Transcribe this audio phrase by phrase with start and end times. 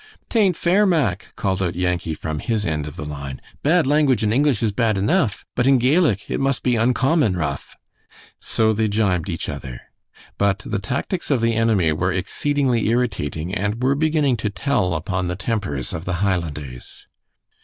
[0.29, 4.33] "'Tain't fair, Mack!" called out Yankee from his end of the line, "bad language in
[4.33, 7.75] English is bad enough, but in Gaelic it must be uncommon rough."
[8.39, 9.79] So they gibed each other.
[10.39, 15.27] But the tactics of the enemy were exceedingly irritating, and were beginning to tell upon
[15.27, 17.05] the tempers of the Highlanders.